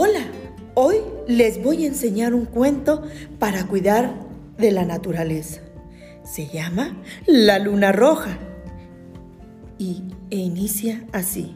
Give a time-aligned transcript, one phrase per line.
[0.00, 0.20] Hola,
[0.74, 3.02] hoy les voy a enseñar un cuento
[3.40, 4.14] para cuidar
[4.56, 5.60] de la naturaleza.
[6.22, 6.96] Se llama
[7.26, 8.38] La Luna Roja
[9.76, 11.52] y e inicia así.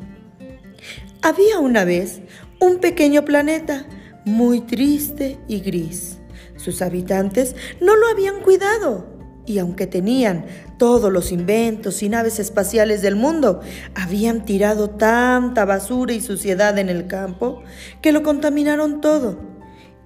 [1.22, 2.20] Había una vez
[2.60, 3.86] un pequeño planeta
[4.24, 6.18] muy triste y gris.
[6.56, 9.06] Sus habitantes no lo habían cuidado
[9.46, 10.46] y aunque tenían
[10.78, 13.60] todos los inventos y naves espaciales del mundo,
[13.94, 17.62] habían tirado tanta basura y suciedad en el campo
[18.00, 19.38] que lo contaminaron todo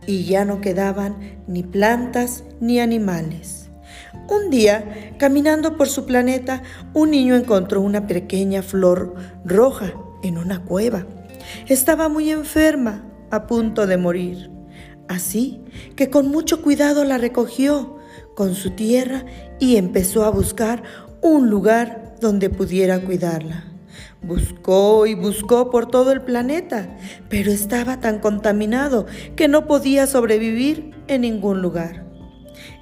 [0.06, 3.70] y ya no quedaban ni plantas ni animales.
[4.28, 6.62] Un día, caminando por su planeta,
[6.94, 11.06] un niño encontró una pequeña flor roja en una cueva.
[11.68, 14.50] Estaba muy enferma, a punto de morir.
[15.08, 15.62] Así
[15.94, 17.95] que con mucho cuidado la recogió
[18.36, 19.24] con su tierra
[19.58, 20.84] y empezó a buscar
[21.22, 23.64] un lugar donde pudiera cuidarla.
[24.22, 26.96] Buscó y buscó por todo el planeta,
[27.28, 32.04] pero estaba tan contaminado que no podía sobrevivir en ningún lugar.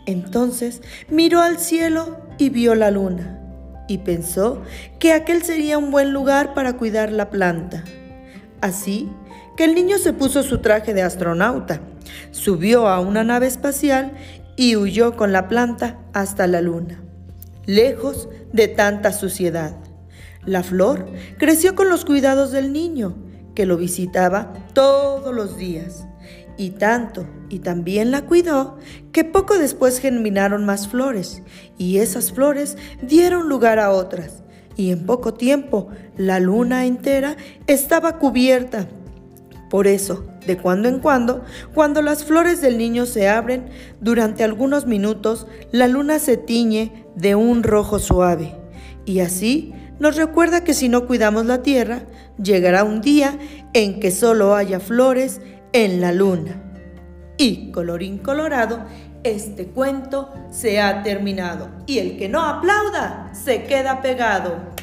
[0.06, 3.41] Entonces miró al cielo y vio la luna,
[3.89, 4.61] y pensó
[4.98, 7.84] que aquel sería un buen lugar para cuidar la planta.
[8.61, 9.08] Así
[9.56, 11.80] que el niño se puso su traje de astronauta,
[12.33, 14.12] subió a una nave espacial
[14.56, 17.02] y huyó con la planta hasta la luna,
[17.66, 19.77] lejos de tanta suciedad.
[20.46, 21.06] La flor
[21.38, 23.16] creció con los cuidados del niño,
[23.55, 26.06] que lo visitaba todos los días,
[26.56, 28.78] y tanto y también la cuidó
[29.12, 31.42] que poco después germinaron más flores,
[31.78, 34.42] y esas flores dieron lugar a otras,
[34.77, 38.86] y en poco tiempo la luna entera estaba cubierta.
[39.70, 43.67] Por eso, de cuando en cuando, cuando las flores del niño se abren,
[44.01, 48.55] durante algunos minutos la luna se tiñe de un rojo suave.
[49.05, 52.03] Y así nos recuerda que si no cuidamos la tierra,
[52.42, 53.39] llegará un día
[53.73, 55.41] en que solo haya flores
[55.73, 56.61] en la luna.
[57.36, 58.85] Y colorín colorado,
[59.24, 61.69] este cuento se ha terminado.
[61.86, 64.73] Y el que no aplauda, se queda pegado.